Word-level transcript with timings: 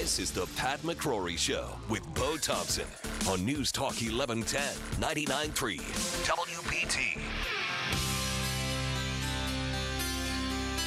This 0.00 0.18
is 0.18 0.32
the 0.32 0.46
Pat 0.56 0.82
McCrory 0.82 1.38
Show 1.38 1.68
with 1.88 2.02
Bo 2.14 2.36
Thompson 2.36 2.88
on 3.28 3.44
News 3.44 3.70
Talk 3.70 3.92
1110, 3.92 4.60
99.3 5.00 5.78
WBT. 6.26 7.20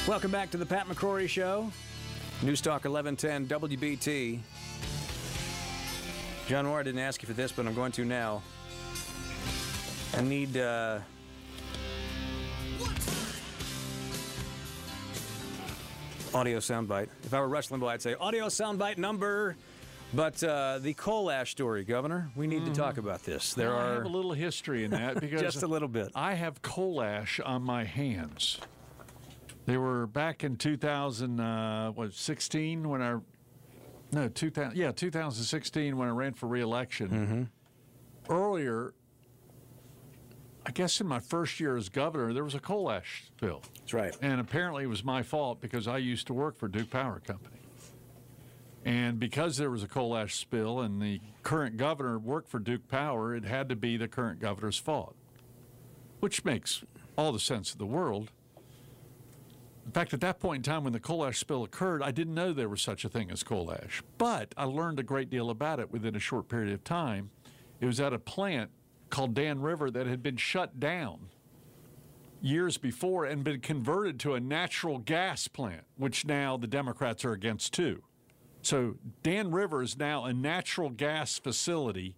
Welcome 0.06 0.30
back 0.30 0.50
to 0.50 0.58
the 0.58 0.66
Pat 0.66 0.86
McCrory 0.88 1.26
Show. 1.26 1.72
News 2.42 2.60
Talk 2.60 2.84
1110 2.84 3.46
WBT. 3.46 4.40
John 6.46 6.66
Moore, 6.66 6.80
I 6.80 6.82
didn't 6.82 7.00
ask 7.00 7.22
you 7.22 7.26
for 7.26 7.32
this, 7.32 7.50
but 7.50 7.66
I'm 7.66 7.74
going 7.74 7.92
to 7.92 8.04
now. 8.04 8.42
I 10.18 10.20
need 10.20 10.58
uh, 10.58 10.98
audio 16.34 16.58
soundbite. 16.58 17.08
If 17.24 17.34
I 17.34 17.40
were 17.40 17.48
Rush 17.48 17.68
Limbaugh, 17.68 17.88
I'd 17.88 18.02
say 18.02 18.14
audio 18.14 18.46
soundbite 18.46 18.98
number. 18.98 19.56
But 20.14 20.42
uh, 20.42 20.78
the 20.78 20.94
coal 20.94 21.30
ash 21.30 21.50
story, 21.50 21.84
Governor, 21.84 22.30
we 22.34 22.46
need 22.46 22.64
to 22.64 22.72
talk 22.72 22.96
about 22.96 23.24
this. 23.24 23.52
There 23.52 23.76
I 23.76 23.82
are 23.82 23.94
have 23.96 24.04
a 24.06 24.08
little 24.08 24.32
history 24.32 24.84
in 24.84 24.90
that 24.92 25.20
because 25.20 25.42
just 25.42 25.62
a 25.62 25.66
little 25.66 25.88
bit. 25.88 26.10
I 26.14 26.34
have 26.34 26.62
coal 26.62 27.02
ash 27.02 27.40
on 27.40 27.62
my 27.62 27.84
hands. 27.84 28.58
They 29.66 29.76
were 29.76 30.06
back 30.06 30.44
in 30.44 30.56
2000, 30.56 31.40
uh, 31.40 31.92
when 31.92 33.02
I, 33.02 33.16
no, 34.12 34.28
2000, 34.28 34.74
yeah, 34.78 34.92
2016 34.92 35.96
when 35.98 36.08
I 36.08 36.10
ran 36.10 36.32
for 36.32 36.46
reelection. 36.46 37.08
Mm-hmm. 37.10 38.32
Earlier, 38.32 38.94
I 40.68 40.70
guess 40.70 41.00
in 41.00 41.06
my 41.06 41.18
first 41.18 41.60
year 41.60 41.78
as 41.78 41.88
governor, 41.88 42.34
there 42.34 42.44
was 42.44 42.54
a 42.54 42.60
coal 42.60 42.90
ash 42.90 43.24
spill. 43.24 43.62
That's 43.78 43.94
right. 43.94 44.14
And 44.20 44.38
apparently 44.38 44.84
it 44.84 44.88
was 44.88 45.02
my 45.02 45.22
fault 45.22 45.62
because 45.62 45.88
I 45.88 45.96
used 45.96 46.26
to 46.26 46.34
work 46.34 46.58
for 46.58 46.68
Duke 46.68 46.90
Power 46.90 47.20
Company. 47.20 47.56
And 48.84 49.18
because 49.18 49.56
there 49.56 49.70
was 49.70 49.82
a 49.82 49.88
coal 49.88 50.14
ash 50.14 50.34
spill 50.34 50.80
and 50.80 51.00
the 51.00 51.22
current 51.42 51.78
governor 51.78 52.18
worked 52.18 52.50
for 52.50 52.58
Duke 52.58 52.86
Power, 52.86 53.34
it 53.34 53.46
had 53.46 53.70
to 53.70 53.76
be 53.76 53.96
the 53.96 54.08
current 54.08 54.40
governor's 54.40 54.76
fault, 54.76 55.16
which 56.20 56.44
makes 56.44 56.84
all 57.16 57.32
the 57.32 57.40
sense 57.40 57.72
of 57.72 57.78
the 57.78 57.86
world. 57.86 58.30
In 59.86 59.92
fact, 59.92 60.12
at 60.12 60.20
that 60.20 60.38
point 60.38 60.66
in 60.66 60.70
time 60.70 60.84
when 60.84 60.92
the 60.92 61.00
coal 61.00 61.24
ash 61.24 61.38
spill 61.38 61.64
occurred, 61.64 62.02
I 62.02 62.10
didn't 62.10 62.34
know 62.34 62.52
there 62.52 62.68
was 62.68 62.82
such 62.82 63.06
a 63.06 63.08
thing 63.08 63.30
as 63.30 63.42
coal 63.42 63.72
ash. 63.72 64.02
But 64.18 64.54
I 64.54 64.64
learned 64.64 65.00
a 65.00 65.02
great 65.02 65.30
deal 65.30 65.48
about 65.48 65.80
it 65.80 65.90
within 65.90 66.14
a 66.14 66.20
short 66.20 66.46
period 66.50 66.74
of 66.74 66.84
time. 66.84 67.30
It 67.80 67.86
was 67.86 68.00
at 68.00 68.12
a 68.12 68.18
plant 68.18 68.70
called 69.10 69.34
Dan 69.34 69.60
River 69.60 69.90
that 69.90 70.06
had 70.06 70.22
been 70.22 70.36
shut 70.36 70.78
down 70.78 71.28
years 72.40 72.78
before 72.78 73.24
and 73.24 73.42
been 73.42 73.60
converted 73.60 74.20
to 74.20 74.34
a 74.34 74.40
natural 74.40 74.98
gas 74.98 75.48
plant, 75.48 75.84
which 75.96 76.24
now 76.24 76.56
the 76.56 76.66
Democrats 76.66 77.24
are 77.24 77.32
against 77.32 77.74
too. 77.74 78.02
So 78.62 78.96
Dan 79.22 79.50
River 79.50 79.82
is 79.82 79.96
now 79.96 80.24
a 80.24 80.32
natural 80.32 80.90
gas 80.90 81.38
facility 81.38 82.16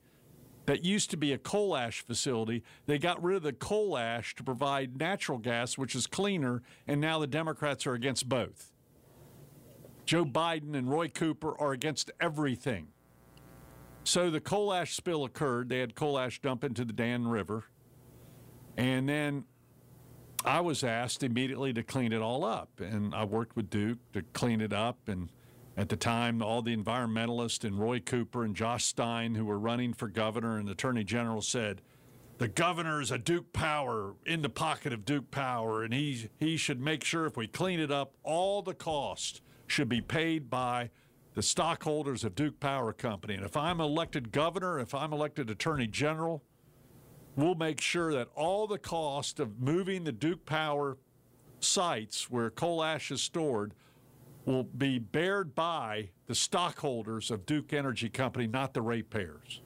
that 0.66 0.84
used 0.84 1.10
to 1.10 1.16
be 1.16 1.32
a 1.32 1.38
coal 1.38 1.77
ash 1.77 2.02
facility. 2.02 2.62
They 2.86 2.98
got 2.98 3.22
rid 3.22 3.36
of 3.36 3.42
the 3.42 3.52
coal 3.52 3.97
ash 3.97 4.34
to 4.36 4.44
provide 4.44 4.98
natural 4.98 5.38
gas, 5.38 5.77
which 5.77 5.94
is 5.94 6.06
cleaner, 6.06 6.62
and 6.86 7.00
now 7.00 7.19
the 7.19 7.27
Democrats 7.27 7.86
are 7.86 7.94
against 7.94 8.28
both. 8.28 8.72
Joe 10.04 10.25
Biden 10.25 10.75
and 10.75 10.91
Roy 10.91 11.08
Cooper 11.08 11.58
are 11.60 11.72
against 11.72 12.10
everything. 12.20 12.88
So 14.05 14.31
the 14.31 14.41
coal 14.41 14.73
ash 14.73 14.95
spill 14.95 15.25
occurred. 15.25 15.69
They 15.69 15.79
had 15.79 15.95
coal 15.95 16.19
ash 16.19 16.41
dump 16.41 16.65
into 16.65 16.84
the 16.84 16.93
Dan 16.93 17.29
River. 17.29 17.65
And 18.77 19.09
then 19.09 19.45
I 20.45 20.61
was 20.61 20.83
asked 20.83 21.23
immediately 21.23 21.73
to 21.75 21.83
clean 21.83 22.12
it 22.12 22.23
all 22.23 22.45
up. 22.45 22.81
And 22.81 23.15
I 23.15 23.25
worked 23.25 23.56
with 23.56 23.71
Duke 23.71 23.98
to 24.15 24.23
clean 24.33 24.61
it 24.61 24.73
up. 24.73 25.09
And 25.09 25.28
at 25.77 25.89
the 25.89 25.97
time, 25.97 26.43
all 26.43 26.62
the 26.62 26.77
environmentalists 26.77 27.65
and 27.65 27.78
Roy 27.78 28.01
Cooper 28.01 28.45
and 28.45 28.56
Josh 28.56 28.84
Stein, 28.84 29.34
who 29.34 29.45
were 29.45 29.59
running 29.59 29.93
for 29.93 30.09
governor 30.09 30.59
and 30.59 30.69
attorney 30.69 31.05
general, 31.05 31.43
said, 31.43 31.83
the 32.41 32.48
governor 32.48 33.03
is 33.03 33.11
a 33.11 33.19
Duke 33.19 33.53
Power 33.53 34.15
in 34.25 34.41
the 34.41 34.49
pocket 34.49 34.94
of 34.94 35.05
Duke 35.05 35.31
Power, 35.31 35.84
and 35.84 35.93
he 35.93 36.31
he 36.39 36.56
should 36.56 36.81
make 36.81 37.05
sure 37.05 37.27
if 37.27 37.37
we 37.37 37.47
clean 37.47 37.78
it 37.81 37.91
up, 37.91 38.15
all 38.22 38.62
the 38.62 38.72
cost 38.72 39.43
should 39.66 39.91
be 39.91 40.00
paid 40.00 40.49
by 40.49 40.89
the 41.34 41.42
stockholders 41.42 42.24
of 42.24 42.34
Duke 42.34 42.58
Power 42.60 42.92
Company. 42.92 43.34
And 43.34 43.44
if 43.44 43.56
I'm 43.56 43.80
elected 43.80 44.32
governor, 44.32 44.78
if 44.78 44.94
I'm 44.94 45.12
elected 45.12 45.50
attorney 45.50 45.86
general, 45.86 46.42
we'll 47.36 47.54
make 47.54 47.80
sure 47.80 48.12
that 48.14 48.28
all 48.34 48.66
the 48.66 48.78
cost 48.78 49.41
of 49.41 49.60
moving 49.60 50.04
the 50.04 50.12
Duke 50.12 50.44
Power 50.44 50.98
sites 51.60 52.30
where 52.30 52.50
coal 52.50 52.82
ash 52.82 53.10
is 53.10 53.22
stored 53.22 53.74
will 54.44 54.64
be 54.64 54.98
bared 54.98 55.54
by 55.54 56.08
the 56.26 56.34
stockholders 56.34 57.30
of 57.30 57.47
Duke 57.47 57.72
Energy 57.72 58.08
Company, 58.08 58.47
not 58.47 58.74
the 58.74 58.82
ratepayers. 58.82 59.60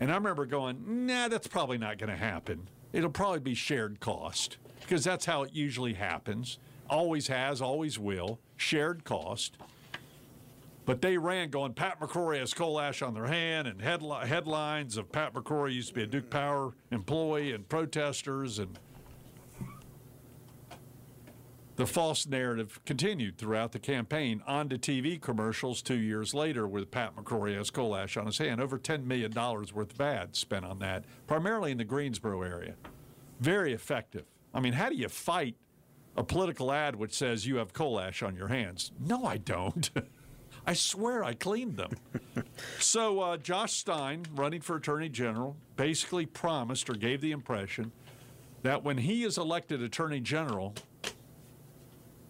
And 0.00 0.10
I 0.10 0.14
remember 0.14 0.46
going, 0.46 1.06
nah, 1.06 1.28
that's 1.28 1.46
probably 1.46 1.78
not 1.78 1.98
going 1.98 2.10
to 2.10 2.16
happen. 2.16 2.68
It'll 2.92 3.10
probably 3.10 3.40
be 3.40 3.54
shared 3.54 4.00
cost 4.00 4.58
because 4.80 5.04
that's 5.04 5.24
how 5.24 5.42
it 5.42 5.52
usually 5.52 5.94
happens. 5.94 6.58
Always 6.88 7.28
has, 7.28 7.60
always 7.60 7.98
will. 7.98 8.38
Shared 8.56 9.04
cost. 9.04 9.56
But 10.84 11.00
they 11.00 11.16
ran 11.16 11.50
going, 11.50 11.74
Pat 11.74 12.00
McCrory 12.00 12.40
has 12.40 12.52
coal 12.52 12.80
ash 12.80 13.02
on 13.02 13.14
their 13.14 13.26
hand, 13.26 13.68
and 13.68 13.80
headli- 13.80 14.26
headlines 14.26 14.96
of 14.96 15.12
Pat 15.12 15.32
McCrory 15.32 15.74
used 15.74 15.88
to 15.88 15.94
be 15.94 16.02
a 16.02 16.06
Duke 16.06 16.28
Power 16.28 16.74
employee 16.90 17.52
and 17.52 17.68
protesters. 17.68 18.58
And 18.58 18.78
the 21.76 21.86
false 21.86 22.26
narrative 22.26 22.80
continued 22.84 23.38
throughout 23.38 23.70
the 23.70 23.78
campaign 23.78 24.42
on 24.44 24.68
to 24.70 24.78
TV 24.78 25.20
commercials 25.20 25.82
two 25.82 25.98
years 25.98 26.34
later 26.34 26.66
with 26.66 26.90
Pat 26.90 27.14
McCrory 27.14 27.56
has 27.56 27.70
coal 27.70 27.94
ash 27.94 28.16
on 28.16 28.26
his 28.26 28.38
hand. 28.38 28.60
Over 28.60 28.76
$10 28.76 29.04
million 29.04 29.32
worth 29.32 29.92
of 29.92 30.00
ads 30.00 30.40
spent 30.40 30.64
on 30.64 30.80
that, 30.80 31.04
primarily 31.28 31.70
in 31.70 31.78
the 31.78 31.84
Greensboro 31.84 32.42
area. 32.42 32.74
Very 33.40 33.72
effective. 33.72 34.24
I 34.52 34.58
mean, 34.58 34.72
how 34.72 34.88
do 34.88 34.96
you 34.96 35.08
fight 35.08 35.54
a 36.16 36.24
political 36.24 36.72
ad 36.72 36.96
which 36.96 37.14
says 37.14 37.46
you 37.46 37.56
have 37.56 37.72
coal 37.72 38.00
ash 38.00 38.22
on 38.22 38.34
your 38.34 38.48
hands? 38.48 38.90
No, 38.98 39.24
I 39.24 39.36
don't. 39.36 39.88
I 40.66 40.74
swear 40.74 41.24
I 41.24 41.34
cleaned 41.34 41.76
them. 41.76 41.90
so 42.78 43.20
uh, 43.20 43.36
Josh 43.36 43.72
Stein, 43.72 44.24
running 44.34 44.60
for 44.60 44.76
attorney 44.76 45.08
general, 45.08 45.56
basically 45.76 46.26
promised 46.26 46.88
or 46.88 46.94
gave 46.94 47.20
the 47.20 47.32
impression 47.32 47.92
that 48.62 48.84
when 48.84 48.98
he 48.98 49.24
is 49.24 49.38
elected 49.38 49.82
attorney 49.82 50.20
general, 50.20 50.74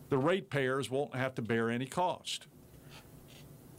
the 0.09 0.19
ratepayers 0.19 0.91
won't 0.91 1.15
have 1.15 1.35
to 1.35 1.43
bear 1.43 1.71
any 1.71 1.87
cost. 1.87 2.47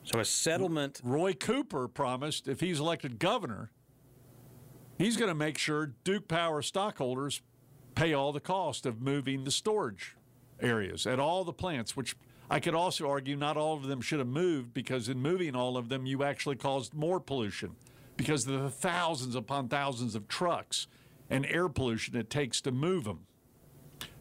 So 0.03 0.19
a 0.19 0.25
settlement. 0.25 1.01
Roy 1.03 1.33
Cooper 1.33 1.87
promised 1.87 2.47
if 2.47 2.59
he's 2.59 2.79
elected 2.79 3.19
governor, 3.19 3.71
he's 4.97 5.17
going 5.17 5.29
to 5.29 5.35
make 5.35 5.57
sure 5.57 5.93
Duke 6.03 6.27
Power 6.27 6.61
stockholders 6.61 7.41
pay 7.95 8.13
all 8.13 8.31
the 8.31 8.39
cost 8.39 8.85
of 8.85 9.01
moving 9.01 9.43
the 9.43 9.51
storage 9.51 10.15
areas 10.59 11.07
at 11.07 11.19
all 11.19 11.43
the 11.43 11.53
plants, 11.53 11.95
which 11.95 12.15
I 12.53 12.59
could 12.59 12.75
also 12.75 13.09
argue 13.09 13.35
not 13.35 13.57
all 13.57 13.73
of 13.73 13.87
them 13.87 13.99
should 13.99 14.19
have 14.19 14.27
moved 14.27 14.75
because 14.75 15.09
in 15.09 15.19
moving 15.19 15.55
all 15.55 15.75
of 15.75 15.89
them, 15.89 16.05
you 16.05 16.23
actually 16.23 16.55
caused 16.55 16.93
more 16.93 17.19
pollution 17.19 17.75
because 18.15 18.45
of 18.47 18.61
the 18.61 18.69
thousands 18.69 19.33
upon 19.33 19.69
thousands 19.69 20.13
of 20.13 20.27
trucks 20.27 20.85
and 21.31 21.47
air 21.47 21.67
pollution 21.67 22.15
it 22.15 22.29
takes 22.29 22.61
to 22.61 22.71
move 22.71 23.05
them. 23.05 23.21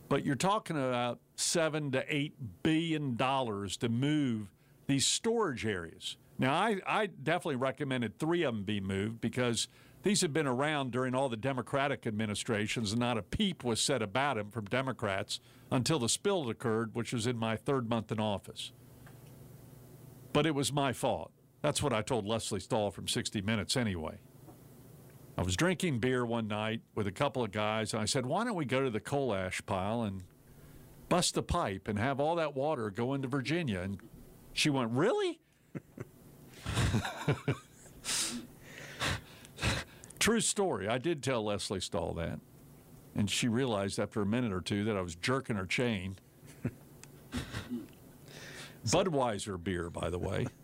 But 0.09 0.25
you're 0.25 0.35
talking 0.35 0.79
about 0.79 1.21
seven 1.37 1.91
to 1.91 2.07
eight 2.09 2.63
billion 2.63 3.17
dollars 3.17 3.77
to 3.77 3.91
move 3.91 4.51
these 4.87 5.07
storage 5.07 5.67
areas. 5.67 6.17
Now, 6.39 6.55
I, 6.55 6.79
I 6.87 7.07
definitely 7.09 7.57
recommended 7.57 8.19
three 8.19 8.45
of 8.45 8.55
them 8.55 8.65
be 8.65 8.81
moved 8.81 9.21
because 9.21 9.69
these 10.03 10.21
have 10.23 10.33
been 10.33 10.47
around 10.47 10.91
during 10.91 11.15
all 11.15 11.29
the 11.29 11.37
Democratic 11.37 12.07
administrations, 12.07 12.93
and 12.93 13.01
not 13.01 13.19
a 13.19 13.23
peep 13.23 13.63
was 13.63 13.81
said 13.81 14.03
about 14.03 14.37
them 14.37 14.51
from 14.51 14.65
Democrats 14.65 15.41
until 15.71 15.99
the 15.99 16.09
spill 16.09 16.49
occurred, 16.51 16.95
which 16.95 17.13
was 17.13 17.27
in 17.27 17.37
my 17.39 17.57
third 17.57 17.89
month 17.89 18.11
in 18.11 18.19
office. 18.19 18.73
But 20.33 20.47
it 20.47 20.55
was 20.55 20.73
my 20.73 20.93
fault. 20.93 21.31
That's 21.61 21.83
what 21.83 21.93
I 21.93 22.03
told 22.03 22.27
Lesley 22.27 22.59
Stahl 22.59 22.91
from 22.91 23.07
60 23.07 23.41
Minutes 23.43 23.77
anyway. 23.77 24.19
I 25.39 25.43
was 25.43 25.57
drinking 25.57 26.01
beer 26.01 26.27
one 26.27 26.49
night 26.49 26.81
with 26.95 27.07
a 27.07 27.13
couple 27.13 27.45
of 27.45 27.53
guys, 27.53 27.95
and 27.95 28.03
I 28.03 28.05
said, 28.05 28.27
Why 28.27 28.45
don't 28.45 28.57
we 28.57 28.65
go 28.65 28.83
to 28.83 28.91
the 28.91 29.01
coal 29.01 29.35
ash 29.35 29.65
pile 29.65 30.03
and 30.03 30.25
bust 31.09 31.35
the 31.35 31.43
pipe 31.43 31.89
and 31.89 31.99
have 31.99 32.21
all 32.21 32.37
that 32.37 32.55
water 32.55 32.91
go 32.91 33.15
into 33.15 33.29
Virginia? 33.29 33.81
And 33.81 33.99
she 34.53 34.69
went, 34.69 34.91
Really? 34.91 35.41
True 40.23 40.41
story. 40.41 40.87
I 40.87 40.99
did 40.99 41.21
tell 41.21 41.43
Lesley 41.45 41.81
Stahl 41.81 42.15
that. 42.15 42.39
And 43.17 43.29
she 43.29 43.49
realized 43.49 43.99
after 43.99 44.23
a 44.23 44.27
minute 44.27 44.53
or 44.53 44.61
two 44.61 44.85
that 44.85 44.97
I 44.97 45.01
was 45.01 45.17
jerking 45.17 45.57
her 45.57 45.67
chain. 45.67 46.17
Budweiser 48.87 49.63
beer, 49.63 49.91
by 49.91 50.11
the 50.11 50.19
way. 50.19 50.47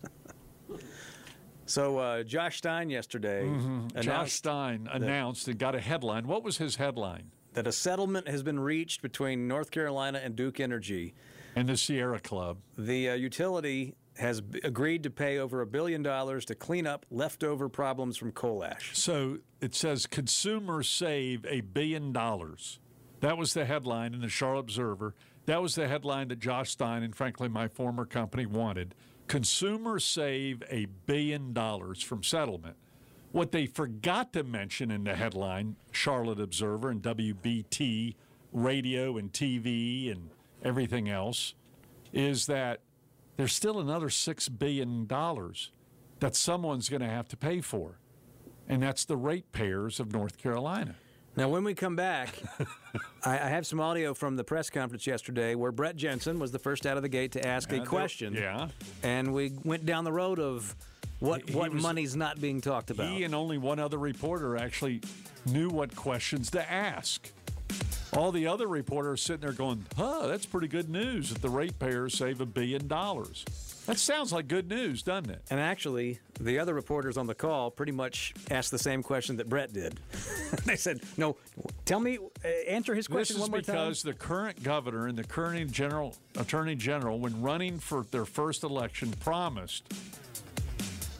So 1.65 1.99
uh, 1.99 2.23
Josh 2.23 2.57
Stein 2.57 2.89
yesterday 2.89 3.43
Mm-hmm. 3.43 4.01
Josh 4.01 4.31
Stein 4.33 4.89
announced 4.91 5.47
and 5.47 5.59
got 5.59 5.75
a 5.75 5.79
headline. 5.79 6.25
What 6.25 6.41
was 6.43 6.57
his 6.57 6.77
headline? 6.77 7.29
that 7.53 7.67
a 7.67 7.71
settlement 7.71 8.27
has 8.27 8.41
been 8.43 8.59
reached 8.59 9.01
between 9.01 9.47
North 9.47 9.69
Carolina 9.69 10.19
and 10.23 10.35
Duke 10.35 10.59
Energy. 10.59 11.13
And 11.55 11.67
the 11.67 11.77
Sierra 11.77 12.19
Club. 12.19 12.57
The 12.77 13.09
uh, 13.09 13.13
utility 13.15 13.95
has 14.19 14.41
agreed 14.63 15.03
to 15.03 15.09
pay 15.09 15.37
over 15.37 15.61
a 15.61 15.65
billion 15.65 16.03
dollars 16.03 16.43
to 16.45 16.55
clean 16.55 16.85
up 16.85 17.05
leftover 17.09 17.69
problems 17.69 18.17
from 18.17 18.31
coal 18.33 18.63
ash. 18.63 18.91
So 18.93 19.37
it 19.61 19.73
says 19.73 20.05
consumers 20.05 20.89
save 20.89 21.45
a 21.45 21.61
billion 21.61 22.11
dollars. 22.11 22.79
That 23.21 23.37
was 23.37 23.53
the 23.53 23.65
headline 23.65 24.13
in 24.13 24.21
the 24.21 24.29
Charlotte 24.29 24.61
Observer. 24.61 25.15
That 25.45 25.61
was 25.61 25.75
the 25.75 25.87
headline 25.87 26.27
that 26.27 26.39
Josh 26.39 26.71
Stein 26.71 27.01
and, 27.01 27.15
frankly, 27.15 27.47
my 27.47 27.67
former 27.67 28.05
company 28.05 28.45
wanted. 28.45 28.93
Consumers 29.27 30.05
save 30.05 30.63
a 30.69 30.85
billion 31.05 31.53
dollars 31.53 32.03
from 32.03 32.23
settlement. 32.23 32.75
What 33.31 33.51
they 33.51 33.67
forgot 33.67 34.33
to 34.33 34.43
mention 34.43 34.91
in 34.91 35.03
the 35.03 35.15
headline, 35.15 35.75
Charlotte 35.91 36.39
Observer 36.39 36.89
and 36.89 37.01
WBT 37.01 38.15
radio 38.51 39.17
and 39.17 39.31
TV 39.31 40.11
and 40.11 40.29
everything 40.63 41.09
else, 41.09 41.53
is 42.11 42.47
that 42.47 42.81
there's 43.39 43.53
still 43.53 43.79
another 43.79 44.07
$6 44.09 44.59
billion 44.59 45.07
that 46.19 46.35
someone's 46.35 46.89
going 46.89 46.99
to 47.01 47.07
have 47.07 47.25
to 47.29 47.37
pay 47.37 47.61
for. 47.61 47.97
And 48.67 48.83
that's 48.83 49.05
the 49.05 49.15
ratepayers 49.15 50.01
of 50.01 50.11
North 50.11 50.37
Carolina. 50.37 50.95
Now, 51.37 51.47
when 51.47 51.63
we 51.63 51.73
come 51.73 51.95
back, 51.95 52.35
I, 53.23 53.35
I 53.39 53.47
have 53.47 53.65
some 53.65 53.79
audio 53.79 54.13
from 54.13 54.35
the 54.35 54.43
press 54.43 54.69
conference 54.69 55.07
yesterday 55.07 55.55
where 55.55 55.71
Brett 55.71 55.95
Jensen 55.95 56.37
was 56.37 56.51
the 56.51 56.59
first 56.59 56.85
out 56.85 56.97
of 56.97 57.03
the 57.03 57.07
gate 57.07 57.31
to 57.31 57.47
ask 57.47 57.71
a 57.71 57.79
question. 57.85 58.33
yeah. 58.33 58.67
And 59.03 59.33
we 59.33 59.53
went 59.63 59.85
down 59.85 60.03
the 60.03 60.11
road 60.11 60.41
of 60.41 60.75
what, 61.19 61.43
He- 61.45 61.53
he 61.53 61.57
what 61.57 61.71
was- 61.71 61.81
money's 61.81 62.17
not 62.17 62.41
being 62.41 62.59
talked 62.59 62.91
about. 62.91 63.07
He 63.13 63.23
and 63.23 63.33
only 63.33 63.57
one 63.57 63.79
other 63.79 63.97
reporter 63.97 64.57
actually 64.57 64.99
knew 65.45 65.69
what 65.69 65.95
questions 65.95 66.51
to 66.51 66.69
ask. 66.69 67.31
All 68.19 68.33
the 68.33 68.47
other 68.47 68.67
reporters 68.67 69.21
sitting 69.21 69.39
there 69.39 69.53
going, 69.53 69.85
huh, 69.95 70.27
that's 70.27 70.45
pretty 70.45 70.67
good 70.67 70.89
news 70.89 71.29
that 71.29 71.41
the 71.41 71.47
ratepayers 71.47 72.17
save 72.17 72.41
a 72.41 72.45
billion 72.45 72.85
dollars. 72.85 73.45
That 73.85 73.97
sounds 73.97 74.33
like 74.33 74.49
good 74.49 74.67
news, 74.67 75.01
doesn't 75.03 75.29
it? 75.29 75.41
And 75.49 75.57
actually, 75.57 76.19
the 76.37 76.59
other 76.59 76.73
reporters 76.73 77.15
on 77.15 77.27
the 77.27 77.33
call 77.33 77.71
pretty 77.71 77.93
much 77.93 78.33
asked 78.51 78.71
the 78.71 78.77
same 78.77 79.03
question 79.03 79.37
that 79.37 79.47
Brett 79.47 79.71
did. 79.71 80.01
they 80.65 80.75
said, 80.75 80.99
"No, 81.15 81.37
tell 81.85 82.01
me, 82.01 82.17
uh, 82.43 82.47
answer 82.67 82.93
his 82.93 83.07
This 83.07 83.13
question 83.13 83.37
is 83.37 83.41
one 83.41 83.51
more 83.51 83.61
time." 83.61 83.73
because 83.73 84.03
the 84.03 84.13
current 84.13 84.63
governor 84.63 85.07
and 85.07 85.17
the 85.17 85.23
current 85.23 85.71
general 85.71 86.13
attorney 86.35 86.75
general, 86.75 87.19
when 87.19 87.41
running 87.41 87.79
for 87.79 88.03
their 88.11 88.25
first 88.25 88.63
election, 88.63 89.13
promised 89.21 89.85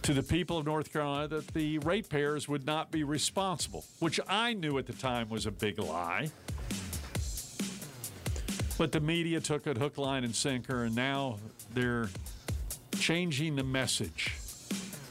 to 0.02 0.13
the 0.13 0.24
people 0.24 0.57
of 0.57 0.66
North 0.66 0.92
Carolina 0.92 1.30
that 1.30 1.48
the 1.54 1.80
ratepayers 1.80 2.50
would 2.50 2.66
not 2.66 2.92
be 2.92 3.06
responsible, 3.06 3.86
which 4.00 4.19
I 4.28 4.52
knew 4.52 4.78
at 4.78 4.86
the 4.86 4.92
time 4.92 5.30
was 5.30 5.45
a 5.45 5.52
big 5.52 5.80
lie. 5.80 6.30
But 8.80 8.94
the 8.94 9.02
media 9.02 9.42
took 9.42 9.68
it 9.68 9.78
hook, 9.78 9.98
line, 9.98 10.24
and 10.24 10.34
sinker, 10.34 10.86
and 10.86 10.96
now 10.96 11.36
they're 11.74 12.08
changing 12.98 13.58
the 13.58 13.64
message. 13.64 14.38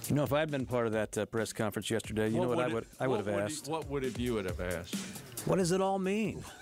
You 0.08 0.14
know, 0.14 0.22
if 0.22 0.32
I'd 0.32 0.50
been 0.50 0.64
part 0.64 0.86
of 0.86 0.94
that 0.94 1.18
uh, 1.18 1.26
press 1.26 1.52
conference 1.52 1.90
yesterday, 1.90 2.30
you 2.30 2.40
know 2.40 2.48
what 2.48 2.60
I 2.60 2.68
it- 2.68 2.72
would 2.72 2.86
I 2.98 3.06
would 3.06 3.26
what 3.26 3.34
have 3.34 3.44
asked. 3.44 3.68
what 3.68 3.86
would 3.90 4.04
have 4.04 4.18
you 4.18 4.32
would 4.34 4.46
have 4.46 4.58
asked? 4.62 4.94
What 5.44 5.56
does 5.56 5.70
it 5.72 5.82
all 5.82 5.98
mean? 5.98 6.42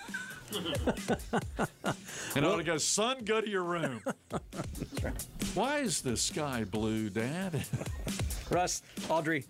And 2.35 2.45
I 2.45 2.49
would 2.49 2.57
have 2.59 2.65
go, 2.65 2.77
son, 2.77 3.23
go 3.25 3.41
to 3.41 3.49
your 3.49 3.63
room. 3.63 4.01
Why 5.55 5.79
is 5.79 6.01
the 6.01 6.15
sky 6.15 6.63
blue, 6.65 7.09
Dad? 7.09 7.65
Russ, 8.49 8.81
Audrey, 9.09 9.45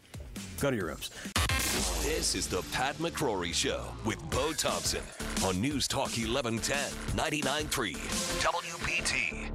go 0.59 0.71
to 0.71 0.77
your 0.77 0.87
rooms. 0.87 1.11
This 2.07 2.35
is 2.35 2.47
the 2.47 2.61
Pat 2.71 2.95
McCrory 2.99 3.53
Show 3.53 3.83
with 4.05 4.17
Bo 4.29 4.53
Thompson 4.53 5.01
on 5.43 5.59
News 5.59 5.89
Talk 5.89 6.11
1110, 6.15 6.77
99.3 7.17 7.95
WBT. 8.39 9.51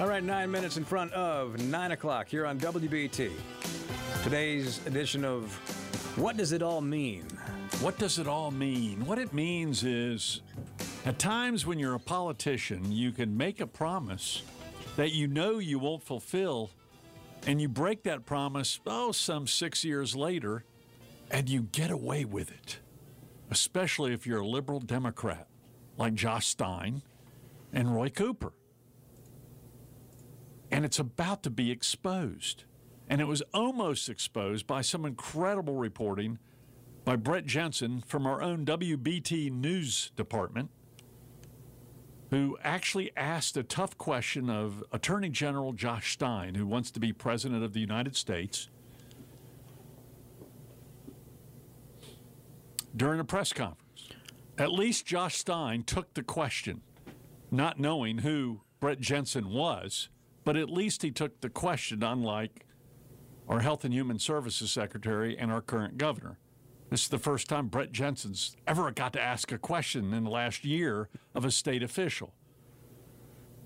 All 0.00 0.08
right, 0.08 0.24
nine 0.24 0.50
minutes 0.50 0.78
in 0.78 0.86
front 0.86 1.12
of 1.12 1.62
nine 1.66 1.92
o'clock 1.92 2.28
here 2.28 2.46
on 2.46 2.58
WBT. 2.58 3.30
Today's 4.22 4.80
edition 4.86 5.22
of 5.22 5.52
What 6.16 6.38
Does 6.38 6.52
It 6.52 6.62
All 6.62 6.80
Mean? 6.80 7.24
What 7.80 7.98
does 7.98 8.18
it 8.18 8.26
all 8.26 8.50
mean? 8.50 9.04
What 9.04 9.18
it 9.18 9.34
means 9.34 9.84
is 9.84 10.40
at 11.04 11.18
times 11.18 11.66
when 11.66 11.78
you're 11.78 11.94
a 11.94 12.00
politician, 12.00 12.90
you 12.90 13.12
can 13.12 13.36
make 13.36 13.60
a 13.60 13.66
promise 13.66 14.42
that 14.96 15.12
you 15.12 15.26
know 15.26 15.58
you 15.58 15.78
won't 15.78 16.02
fulfill, 16.02 16.70
and 17.46 17.60
you 17.60 17.68
break 17.68 18.02
that 18.04 18.24
promise, 18.26 18.80
oh, 18.86 19.12
some 19.12 19.46
six 19.46 19.84
years 19.84 20.16
later, 20.16 20.64
and 21.30 21.48
you 21.48 21.62
get 21.62 21.90
away 21.90 22.24
with 22.24 22.50
it, 22.50 22.78
especially 23.50 24.12
if 24.12 24.26
you're 24.26 24.40
a 24.40 24.46
liberal 24.46 24.80
Democrat 24.80 25.46
like 25.96 26.14
Josh 26.14 26.46
Stein 26.46 27.02
and 27.72 27.94
Roy 27.94 28.08
Cooper. 28.08 28.52
And 30.70 30.84
it's 30.84 30.98
about 30.98 31.42
to 31.44 31.50
be 31.50 31.70
exposed. 31.70 32.64
And 33.08 33.20
it 33.20 33.26
was 33.26 33.42
almost 33.52 34.08
exposed 34.08 34.66
by 34.66 34.80
some 34.80 35.04
incredible 35.04 35.74
reporting 35.74 36.38
by 37.04 37.16
Brett 37.16 37.44
Jensen 37.44 38.00
from 38.00 38.26
our 38.26 38.42
own 38.42 38.64
WBT 38.64 39.52
News 39.52 40.10
Department, 40.16 40.70
who 42.34 42.58
actually 42.64 43.12
asked 43.16 43.56
a 43.56 43.62
tough 43.62 43.96
question 43.96 44.50
of 44.50 44.82
Attorney 44.90 45.28
General 45.28 45.72
Josh 45.72 46.14
Stein, 46.14 46.56
who 46.56 46.66
wants 46.66 46.90
to 46.90 46.98
be 46.98 47.12
President 47.12 47.62
of 47.62 47.74
the 47.74 47.78
United 47.78 48.16
States, 48.16 48.68
during 52.96 53.20
a 53.20 53.24
press 53.24 53.52
conference. 53.52 54.08
At 54.58 54.72
least 54.72 55.06
Josh 55.06 55.36
Stein 55.36 55.84
took 55.84 56.12
the 56.14 56.24
question, 56.24 56.80
not 57.52 57.78
knowing 57.78 58.18
who 58.18 58.62
Brett 58.80 58.98
Jensen 58.98 59.50
was, 59.50 60.08
but 60.42 60.56
at 60.56 60.68
least 60.68 61.02
he 61.02 61.12
took 61.12 61.40
the 61.40 61.48
question, 61.48 62.02
unlike 62.02 62.66
our 63.48 63.60
Health 63.60 63.84
and 63.84 63.94
Human 63.94 64.18
Services 64.18 64.72
Secretary 64.72 65.38
and 65.38 65.52
our 65.52 65.62
current 65.62 65.98
governor. 65.98 66.40
This 66.94 67.02
is 67.02 67.08
the 67.08 67.18
first 67.18 67.48
time 67.48 67.66
Brett 67.66 67.90
Jensen's 67.90 68.56
ever 68.68 68.88
got 68.92 69.14
to 69.14 69.20
ask 69.20 69.50
a 69.50 69.58
question 69.58 70.14
in 70.14 70.22
the 70.22 70.30
last 70.30 70.64
year 70.64 71.08
of 71.34 71.44
a 71.44 71.50
state 71.50 71.82
official. 71.82 72.32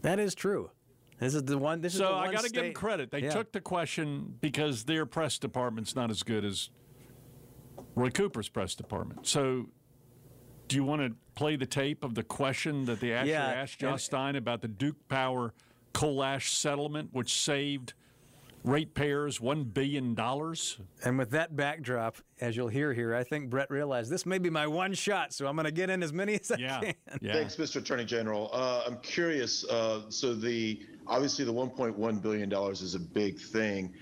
That 0.00 0.18
is 0.18 0.34
true. 0.34 0.70
This 1.20 1.34
is 1.34 1.42
the 1.44 1.58
one. 1.58 1.82
This 1.82 1.92
is 1.92 1.98
So 1.98 2.06
the 2.08 2.14
I 2.14 2.32
got 2.32 2.44
to 2.44 2.48
give 2.50 2.64
them 2.64 2.72
credit. 2.72 3.10
They 3.10 3.24
Yeah. 3.24 3.28
took 3.32 3.52
the 3.52 3.60
question 3.60 4.38
because 4.40 4.84
their 4.84 5.04
press 5.04 5.38
department's 5.38 5.94
not 5.94 6.10
as 6.10 6.22
good 6.22 6.42
as 6.42 6.70
Roy 7.94 8.08
Cooper's 8.08 8.48
press 8.48 8.74
department. 8.74 9.26
So 9.26 9.66
do 10.68 10.76
you 10.76 10.84
want 10.84 11.02
to 11.02 11.14
play 11.34 11.56
the 11.56 11.66
tape 11.66 12.04
of 12.04 12.14
the 12.14 12.22
question 12.22 12.86
that 12.86 12.98
they 12.98 13.12
actually 13.12 13.32
Yeah, 13.32 13.44
asked 13.44 13.78
Josh 13.78 14.04
Stein 14.04 14.36
about 14.36 14.62
the 14.62 14.68
Duke 14.68 15.06
Power 15.10 15.52
coal 15.92 16.24
ash 16.24 16.50
settlement, 16.50 17.10
which 17.12 17.34
saved 17.34 17.92
ratepayers 18.64 19.38
$1 19.38 19.72
billion? 19.72 20.16
And 21.04 21.18
with 21.18 21.30
that 21.30 21.56
backdrop, 21.56 22.16
as 22.40 22.56
you'll 22.56 22.68
hear 22.68 22.92
here, 22.92 23.14
I 23.14 23.24
think 23.24 23.50
Brett 23.50 23.70
realized 23.70 24.10
this 24.10 24.26
may 24.26 24.38
be 24.38 24.50
my 24.50 24.66
one 24.66 24.94
shot, 24.94 25.32
so 25.32 25.46
I'm 25.46 25.56
going 25.56 25.66
to 25.66 25.72
get 25.72 25.90
in 25.90 26.02
as 26.02 26.12
many 26.12 26.34
as 26.40 26.50
I 26.50 26.56
Yeah. 26.58 26.80
can. 26.80 26.94
yeah. 27.20 27.32
Thanks, 27.34 27.56
Mr. 27.56 27.76
Attorney 27.76 28.04
General. 28.04 28.50
Uh, 28.52 28.82
I'm 28.86 28.98
curious. 28.98 29.64
Uh, 29.64 30.02
so 30.10 30.34
the 30.34 30.80
obviously 31.06 31.44
the 31.44 31.52
1.1 31.52 32.22
billion 32.22 32.48
dollars 32.48 32.82
is 32.82 32.94
a 32.94 33.00
big 33.00 33.38
thing, 33.38 33.92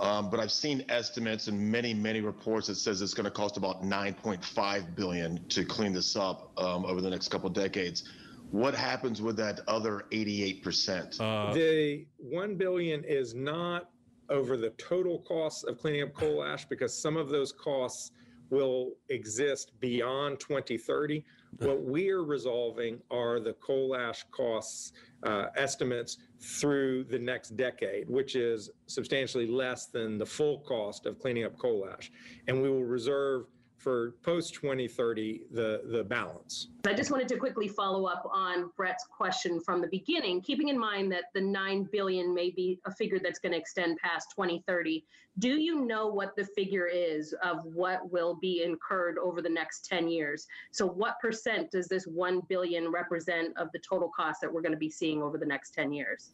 um, 0.00 0.28
but 0.30 0.40
I've 0.40 0.50
seen 0.52 0.84
estimates 0.88 1.46
and 1.48 1.58
many 1.58 1.94
many 1.94 2.20
reports 2.20 2.66
that 2.66 2.74
says 2.74 3.00
it's 3.00 3.14
going 3.14 3.24
to 3.24 3.30
cost 3.30 3.56
about 3.56 3.82
9.5 3.82 4.94
billion 4.96 5.44
to 5.48 5.64
clean 5.64 5.92
this 5.92 6.16
up 6.16 6.50
um, 6.58 6.84
over 6.84 7.00
the 7.00 7.08
next 7.10 7.28
couple 7.28 7.48
decades. 7.50 8.04
What 8.50 8.74
happens 8.74 9.20
with 9.22 9.36
that 9.38 9.60
other 9.68 10.04
88 10.12 10.62
percent? 10.62 11.20
Uh, 11.20 11.52
The 11.54 12.06
one 12.18 12.56
billion 12.56 13.04
is 13.04 13.34
not 13.34 13.90
over 14.30 14.56
the 14.56 14.70
total 14.70 15.20
costs 15.20 15.64
of 15.64 15.78
cleaning 15.78 16.02
up 16.02 16.14
coal 16.14 16.44
ash 16.44 16.64
because 16.64 16.96
some 16.96 17.16
of 17.16 17.28
those 17.28 17.52
costs 17.52 18.10
will 18.50 18.92
exist 19.08 19.72
beyond 19.80 20.38
2030. 20.40 21.24
What 21.58 21.82
we 21.82 22.10
are 22.10 22.22
resolving 22.22 23.00
are 23.10 23.40
the 23.40 23.54
coal 23.54 23.96
ash 23.96 24.24
costs 24.30 24.92
uh, 25.24 25.46
estimates 25.56 26.18
through 26.40 27.04
the 27.04 27.18
next 27.18 27.56
decade, 27.56 28.08
which 28.08 28.36
is 28.36 28.70
substantially 28.86 29.46
less 29.46 29.86
than 29.86 30.18
the 30.18 30.26
full 30.26 30.60
cost 30.60 31.06
of 31.06 31.18
cleaning 31.18 31.44
up 31.44 31.58
coal 31.58 31.88
ash. 31.92 32.12
And 32.46 32.62
we 32.62 32.70
will 32.70 32.84
reserve 32.84 33.46
for 33.76 34.12
post 34.22 34.54
2030 34.54 35.42
the 35.52 35.82
the 35.86 36.04
balance. 36.04 36.68
I 36.86 36.94
just 36.94 37.10
wanted 37.10 37.28
to 37.28 37.36
quickly 37.36 37.68
follow 37.68 38.06
up 38.06 38.28
on 38.32 38.70
Brett's 38.76 39.04
question 39.04 39.60
from 39.60 39.80
the 39.80 39.88
beginning, 39.88 40.40
keeping 40.40 40.68
in 40.68 40.78
mind 40.78 41.10
that 41.12 41.24
the 41.34 41.40
9 41.40 41.88
billion 41.92 42.34
may 42.34 42.50
be 42.50 42.80
a 42.84 42.92
figure 42.92 43.18
that's 43.18 43.38
going 43.38 43.52
to 43.52 43.58
extend 43.58 43.98
past 43.98 44.30
2030. 44.34 45.04
Do 45.38 45.60
you 45.60 45.84
know 45.84 46.06
what 46.06 46.34
the 46.34 46.44
figure 46.44 46.86
is 46.86 47.34
of 47.42 47.64
what 47.64 48.10
will 48.10 48.34
be 48.34 48.62
incurred 48.62 49.18
over 49.18 49.42
the 49.42 49.50
next 49.50 49.84
10 49.84 50.08
years? 50.08 50.46
So 50.70 50.86
what 50.86 51.20
percent 51.20 51.70
does 51.70 51.88
this 51.88 52.06
1 52.06 52.42
billion 52.48 52.90
represent 52.90 53.56
of 53.58 53.70
the 53.72 53.78
total 53.78 54.10
cost 54.16 54.40
that 54.40 54.52
we're 54.52 54.62
going 54.62 54.72
to 54.72 54.78
be 54.78 54.90
seeing 54.90 55.22
over 55.22 55.36
the 55.36 55.46
next 55.46 55.74
10 55.74 55.92
years? 55.92 56.30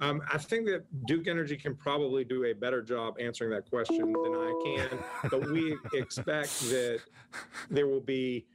Um, 0.00 0.22
I 0.32 0.38
think 0.38 0.66
that 0.66 0.84
Duke 1.06 1.26
Energy 1.26 1.56
can 1.56 1.74
probably 1.74 2.24
do 2.24 2.44
a 2.44 2.52
better 2.52 2.82
job 2.82 3.16
answering 3.18 3.50
that 3.50 3.68
question 3.68 4.12
than 4.12 4.34
I 4.34 4.62
can, 4.64 4.98
but 5.30 5.50
we 5.50 5.76
expect 5.92 6.60
that 6.70 7.00
there 7.70 7.86
will 7.86 8.00
be 8.00 8.46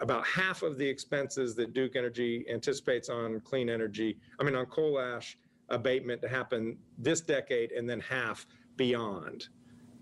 about 0.00 0.26
half 0.26 0.62
of 0.62 0.76
the 0.76 0.86
expenses 0.86 1.54
that 1.54 1.72
Duke 1.72 1.96
Energy 1.96 2.44
anticipates 2.50 3.08
on 3.08 3.40
clean 3.40 3.68
energy, 3.68 4.18
I 4.40 4.44
mean, 4.44 4.54
on 4.54 4.66
coal 4.66 4.98
ash 4.98 5.38
abatement 5.68 6.20
to 6.22 6.28
happen 6.28 6.76
this 6.98 7.20
decade 7.20 7.72
and 7.72 7.88
then 7.88 8.00
half 8.00 8.46
beyond. 8.76 9.48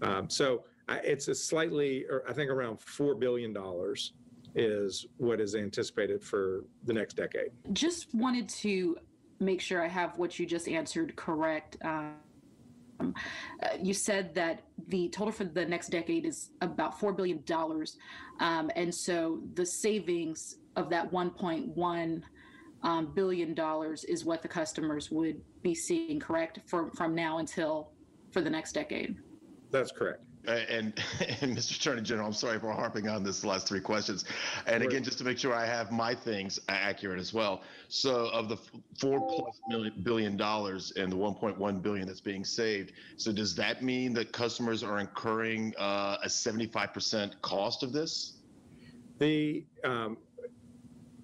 Um, 0.03 0.31
so 0.31 0.65
it's 0.89 1.29
a 1.29 1.35
slightly, 1.35 2.07
I 2.29 2.33
think 2.33 2.51
around 2.51 2.79
$4 2.79 3.19
billion 3.19 3.55
is 4.55 5.07
what 5.19 5.41
is 5.41 5.55
anticipated 5.55 6.23
for 6.23 6.65
the 6.85 6.93
next 6.93 7.15
decade. 7.15 7.51
Just 7.73 8.15
wanted 8.15 8.49
to 8.49 8.97
make 9.41 9.61
sure 9.61 9.83
I 9.83 9.89
have 9.89 10.19
what 10.19 10.39
you 10.39 10.47
just 10.47 10.69
answered 10.69 11.15
correct. 11.17 11.77
Um, 11.85 12.15
uh, 13.01 13.69
you 13.81 13.93
said 13.93 14.35
that 14.35 14.63
the 14.89 15.09
total 15.11 15.33
for 15.33 15.45
the 15.45 15.65
next 15.67 15.89
decade 15.89 16.25
is 16.25 16.51
about 16.63 16.99
$4 16.99 17.17
billion. 17.17 17.43
Um, 18.41 18.71
and 18.75 18.95
so 18.95 19.41
the 19.55 19.67
savings 19.67 20.57
of 20.77 20.89
that 20.91 21.11
$1.1 21.13 22.23
um, 22.83 23.13
billion 23.15 23.55
dollars 23.55 24.05
is 24.05 24.25
what 24.25 24.43
the 24.43 24.49
customers 24.49 25.11
would 25.11 25.41
be 25.63 25.75
seeing, 25.75 26.21
correct? 26.21 26.61
For, 26.67 26.91
from 26.93 27.15
now 27.15 27.39
until 27.39 27.91
for 28.31 28.41
the 28.41 28.51
next 28.51 28.73
decade. 28.73 29.17
That's 29.71 29.91
correct. 29.91 30.23
Uh, 30.47 30.61
And, 30.69 30.93
and 31.41 31.57
Mr. 31.57 31.77
Attorney 31.77 32.03
General, 32.03 32.29
I'm 32.29 32.33
sorry 32.33 32.59
for 32.59 32.73
harping 32.73 33.09
on 33.09 33.23
this 33.23 33.45
last 33.45 33.67
three 33.67 33.81
questions. 33.81 34.25
And 34.67 34.83
again, 34.83 35.03
just 35.03 35.19
to 35.19 35.25
make 35.25 35.39
sure 35.39 35.55
I 35.55 35.67
have 35.67 35.91
my 35.91 36.15
things 36.15 36.61
accurate 36.69 37.19
as 37.19 37.33
well. 37.33 37.63
So 37.89 38.27
of 38.33 38.49
the 38.49 38.57
four 38.99 39.21
plus 39.21 39.61
million 39.69 39.95
billion 40.03 40.37
dollars 40.37 40.93
and 40.97 41.11
the 41.11 41.17
1.1 41.17 41.83
billion 41.83 42.07
that's 42.07 42.21
being 42.21 42.45
saved, 42.45 42.93
so 43.17 43.33
does 43.33 43.55
that 43.57 43.83
mean 43.83 44.13
that 44.15 44.33
customers 44.33 44.83
are 44.83 44.99
incurring 44.99 45.75
uh, 45.79 46.19
a 46.23 46.29
75% 46.29 47.41
cost 47.43 47.83
of 47.83 47.93
this? 47.93 48.35
The 49.19 49.65
um, 49.85 50.19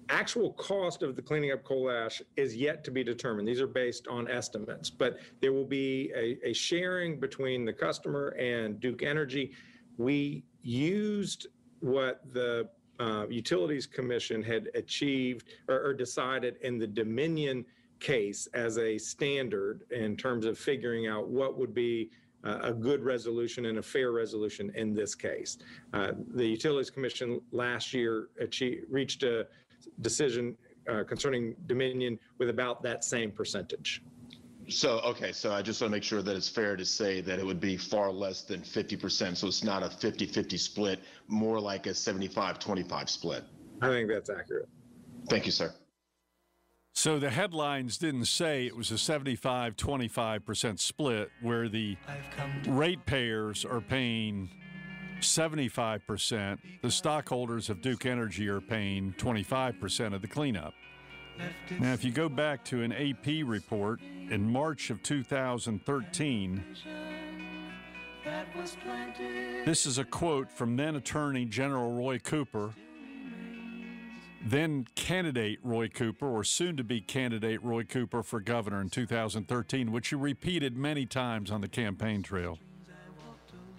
actual 0.09 0.53
cost 0.53 1.03
of 1.03 1.15
the 1.15 1.21
cleaning 1.21 1.51
up 1.51 1.63
coal 1.63 1.89
ash 1.89 2.21
is 2.35 2.55
yet 2.55 2.83
to 2.83 2.91
be 2.91 3.03
determined. 3.03 3.47
These 3.47 3.61
are 3.61 3.67
based 3.67 4.07
on 4.07 4.29
estimates, 4.29 4.89
but 4.89 5.19
there 5.41 5.53
will 5.53 5.65
be 5.65 6.11
a, 6.15 6.37
a 6.49 6.53
sharing 6.53 7.19
between 7.19 7.65
the 7.65 7.73
customer 7.73 8.29
and 8.39 8.79
Duke 8.79 9.03
Energy. 9.03 9.51
We 9.97 10.43
used 10.61 11.47
what 11.79 12.21
the 12.33 12.69
uh, 12.99 13.27
Utilities 13.29 13.85
Commission 13.85 14.41
had 14.41 14.69
achieved 14.75 15.49
or, 15.67 15.81
or 15.83 15.93
decided 15.93 16.57
in 16.61 16.77
the 16.77 16.87
Dominion 16.87 17.65
case 17.99 18.47
as 18.53 18.77
a 18.77 18.97
standard 18.97 19.83
in 19.91 20.15
terms 20.15 20.45
of 20.45 20.57
figuring 20.57 21.07
out 21.07 21.27
what 21.27 21.57
would 21.57 21.73
be 21.73 22.09
uh, 22.43 22.59
a 22.61 22.73
good 22.73 23.01
resolution 23.01 23.67
and 23.67 23.77
a 23.77 23.81
fair 23.81 24.11
resolution 24.11 24.71
in 24.75 24.93
this 24.93 25.15
case. 25.15 25.57
Uh, 25.93 26.11
the 26.35 26.45
Utilities 26.45 26.89
Commission 26.89 27.39
last 27.51 27.93
year 27.93 28.27
achieved, 28.39 28.85
reached 28.89 29.23
a 29.23 29.47
decision 30.01 30.55
uh, 30.89 31.03
concerning 31.03 31.55
Dominion 31.67 32.19
with 32.37 32.49
about 32.49 32.83
that 32.83 33.03
same 33.03 33.31
percentage. 33.31 34.01
So, 34.69 34.99
okay, 34.99 35.31
so 35.33 35.51
I 35.53 35.61
just 35.61 35.81
want 35.81 35.91
to 35.91 35.95
make 35.97 36.03
sure 36.03 36.21
that 36.21 36.35
it's 36.35 36.47
fair 36.47 36.75
to 36.75 36.85
say 36.85 37.19
that 37.21 37.37
it 37.37 37.45
would 37.45 37.59
be 37.59 37.75
far 37.75 38.11
less 38.11 38.43
than 38.43 38.61
50%. 38.61 39.35
So 39.35 39.47
it's 39.47 39.63
not 39.63 39.83
a 39.83 39.89
50 39.89 40.25
50 40.25 40.57
split, 40.57 40.99
more 41.27 41.59
like 41.59 41.85
a 41.87 41.93
75 41.93 42.59
25 42.59 43.09
split. 43.09 43.43
I 43.81 43.87
think 43.87 44.09
that's 44.09 44.29
accurate. 44.29 44.69
Thank 45.27 45.45
you, 45.45 45.51
sir. 45.51 45.73
So 46.95 47.17
the 47.17 47.31
headlines 47.31 47.97
didn't 47.97 48.25
say 48.25 48.67
it 48.67 48.77
was 48.77 48.91
a 48.91 48.97
75 48.97 49.75
25% 49.75 50.79
split 50.79 51.31
where 51.41 51.67
the 51.67 51.97
ratepayers 52.67 53.65
are 53.65 53.81
paying 53.81 54.49
75%, 55.23 56.59
the 56.81 56.91
stockholders 56.91 57.69
of 57.69 57.81
Duke 57.81 58.05
Energy 58.05 58.47
are 58.49 58.61
paying 58.61 59.13
25% 59.17 60.13
of 60.13 60.21
the 60.21 60.27
cleanup. 60.27 60.73
Now, 61.79 61.93
if 61.93 62.03
you 62.03 62.11
go 62.11 62.29
back 62.29 62.63
to 62.65 62.83
an 62.83 62.91
AP 62.91 63.45
report 63.45 63.99
in 64.29 64.47
March 64.47 64.89
of 64.89 65.01
2013, 65.01 66.63
this 69.65 69.85
is 69.85 69.97
a 69.97 70.03
quote 70.03 70.51
from 70.51 70.75
then 70.75 70.95
Attorney 70.95 71.45
General 71.45 71.91
Roy 71.91 72.19
Cooper 72.19 72.73
then 74.45 74.85
candidate 74.95 75.59
Roy 75.63 75.87
Cooper, 75.87 76.27
or 76.27 76.43
soon 76.43 76.75
to 76.77 76.83
be 76.83 76.99
candidate 76.99 77.63
Roy 77.63 77.83
Cooper 77.83 78.23
for 78.23 78.41
governor 78.41 78.81
in 78.81 78.89
2013, 78.89 79.91
which 79.91 80.09
he 80.09 80.15
repeated 80.15 80.75
many 80.75 81.05
times 81.05 81.49
on 81.49 81.61
the 81.61 81.67
campaign 81.67 82.23
trail. 82.23 82.59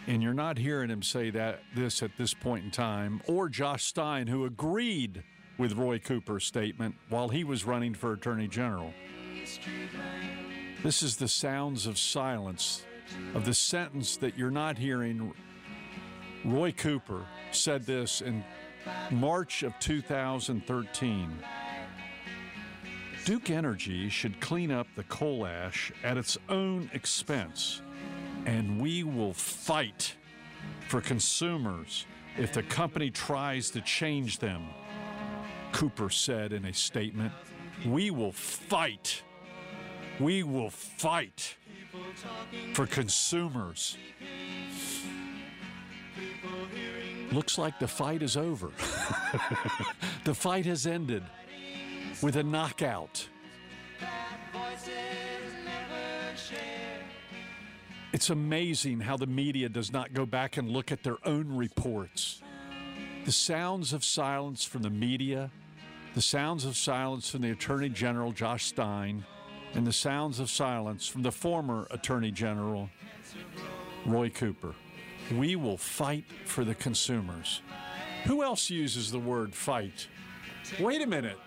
And 0.07 0.23
you're 0.23 0.35
not 0.35 0.59
hearing 0.59 0.91
him 0.91 1.03
say 1.03 1.31
that 1.31 1.63
this 1.75 2.03
at 2.03 2.11
this 2.19 2.35
point 2.35 2.65
in 2.65 2.71
time, 2.71 3.23
or 3.27 3.49
Josh 3.49 3.85
Stein, 3.85 4.27
who 4.27 4.45
agreed 4.45 5.23
with 5.57 5.73
Roy 5.75 5.99
Cooper's 5.99 6.45
statement 6.45 6.95
while 7.09 7.29
he 7.29 7.45
was 7.45 7.65
running 7.65 7.95
for 7.95 8.13
attorney 8.13 8.49
general. 8.49 8.93
This 10.83 11.03
is 11.03 11.17
the 11.17 11.29
sounds 11.29 11.87
of 11.87 11.99
silence 11.99 12.85
of 13.35 13.45
the 13.45 13.55
sentence 13.55 14.17
that 14.19 14.37
you're 14.37 14.51
not 14.51 14.77
hearing. 14.77 15.33
Roy 16.45 16.73
Cooper 16.73 17.25
said 17.53 17.87
this 17.87 18.21
in 18.21 18.45
March 19.11 19.63
of 19.63 19.79
2013. 19.79 21.39
Duke 23.25 23.49
Energy 23.49 24.11
should 24.11 24.39
clean 24.41 24.71
up 24.71 24.87
the 24.97 25.05
coal 25.05 25.47
ash 25.47 25.91
at 26.03 26.19
its 26.19 26.37
own 26.51 26.91
expense, 26.93 27.81
and 28.47 28.81
we 28.81 29.03
will 29.03 29.33
fight 29.33 30.15
for 30.89 31.01
consumers 31.01 32.07
if 32.39 32.53
the 32.53 32.63
company 32.63 33.11
tries 33.11 33.71
to 33.71 33.81
change 33.81 34.39
them. 34.39 34.67
Cooper 35.73 36.11
said 36.11 36.53
in 36.53 36.65
a 36.67 36.73
statement, 36.73 37.33
We 37.87 38.11
will 38.11 38.33
fight. 38.33 39.23
We 40.21 40.43
will 40.43 40.71
fight 40.71 41.57
for 42.75 42.87
consumers. 42.87 43.97
Looks 47.33 47.59
like 47.59 47.79
the 47.81 47.89
fight 47.89 48.23
is 48.23 48.37
over. 48.37 48.69
the 50.25 50.35
fight 50.35 50.67
has 50.67 50.87
ended 50.87 51.25
with 52.23 52.37
a 52.37 52.43
knockout. 52.45 53.29
It's 58.15 58.31
amazing 58.31 59.01
how 59.01 59.17
the 59.17 59.27
media 59.27 59.69
does 59.69 59.93
not 59.93 60.15
go 60.15 60.25
back 60.25 60.57
and 60.57 60.71
look 60.71 60.93
at 60.93 61.03
their 61.03 61.17
own 61.27 61.49
reports. 61.49 62.43
The 63.25 63.33
sounds 63.33 63.93
of 63.93 64.05
silence 64.05 64.63
from 64.63 64.83
the 64.83 64.91
media, 64.91 65.51
the 66.15 66.23
sounds 66.23 66.65
of 66.65 66.77
silence 66.77 67.29
from 67.29 67.41
the 67.41 67.51
Attorney 67.51 67.89
General 67.89 68.31
Josh 68.31 68.67
Stein, 68.67 69.25
and 69.75 69.85
the 69.85 69.93
sounds 69.93 70.39
of 70.39 70.49
silence 70.49 71.09
from 71.09 71.23
the 71.23 71.33
former 71.33 71.89
Attorney 71.91 72.31
General 72.31 72.89
Roy 74.07 74.31
Cooper. 74.31 74.77
We 75.33 75.57
will 75.57 75.77
fight 75.77 76.27
for 76.45 76.63
the 76.63 76.77
consumers. 76.77 77.63
Who 78.27 78.45
else 78.45 78.71
uses 78.71 79.11
the 79.11 79.19
word 79.19 79.57
fight? 79.57 80.07
Wait 80.79 81.03
a 81.03 81.07
minute. 81.09 81.39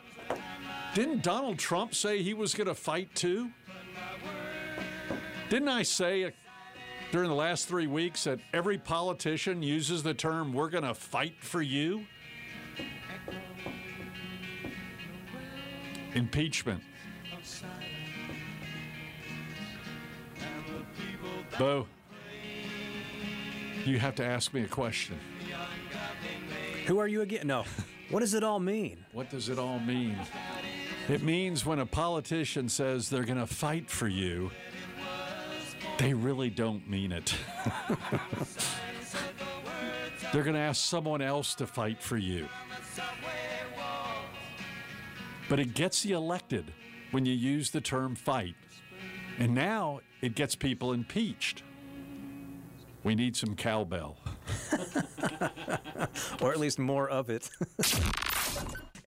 Didn't 0.94 1.24
Donald 1.24 1.60
Trump 1.60 1.96
say 1.96 2.22
he 2.22 2.34
was 2.34 2.54
going 2.54 2.68
to 2.68 2.76
fight 2.76 3.16
too? 3.16 3.52
Didn't 5.50 5.70
I 5.70 5.84
say 5.84 6.26
uh, 6.26 6.32
during 7.12 7.30
the 7.30 7.36
last 7.36 7.68
three 7.68 7.88
weeks 7.88 8.26
that 8.26 8.40
every 8.54 8.78
politician 8.78 9.64
uses 9.64 10.04
the 10.04 10.14
term, 10.14 10.54
we're 10.54 10.70
going 10.70 10.84
to 10.84 10.94
fight 10.94 11.36
for 11.40 11.62
you? 11.62 12.06
Impeachment. 16.14 16.82
Bo, 21.58 21.88
you 23.86 24.00
have 24.00 24.16
to 24.16 24.26
ask 24.26 24.54
me 24.54 24.62
a 24.64 24.68
question. 24.68 25.18
Who 26.88 27.00
are 27.00 27.08
you 27.08 27.22
again? 27.22 27.48
No. 27.48 27.66
What 28.10 28.22
does 28.22 28.34
it 28.34 28.42
all 28.42 28.62
mean? 28.62 29.04
What 29.12 29.30
does 29.30 29.50
it 29.50 29.60
all 29.60 29.80
mean? 29.80 30.16
It 31.10 31.24
means 31.24 31.66
when 31.66 31.80
a 31.80 31.86
politician 31.86 32.70
says 32.70 33.10
they're 33.10 33.26
going 33.26 33.38
to 33.38 33.46
fight 33.46 33.90
for 33.90 34.08
you, 34.08 34.50
they 35.98 36.14
really 36.14 36.50
don't 36.50 36.90
mean 36.90 37.12
it. 37.12 37.36
they're 40.32 40.44
going 40.44 40.56
to 40.56 40.60
ask 40.60 40.84
someone 40.84 41.22
else 41.22 41.56
to 41.56 41.68
fight 41.68 42.02
for 42.02 42.18
you. 42.18 42.48
But 45.50 45.60
it 45.60 45.74
gets 45.74 46.06
you 46.06 46.18
elected 46.18 46.74
when 47.12 47.26
you 47.26 47.34
use 47.34 47.72
the 47.72 47.82
term 47.82 48.16
fight. 48.16 48.56
And 49.40 49.54
now 49.54 50.02
it 50.22 50.36
gets 50.36 50.56
people 50.56 50.94
impeached. 50.94 51.64
We 53.04 53.16
need 53.16 53.36
some 53.36 53.56
cowbell. 53.56 54.18
Or 56.42 56.52
at 56.52 56.60
least 56.60 56.80
more 56.80 57.10
of 57.10 57.30
it. 57.30 57.50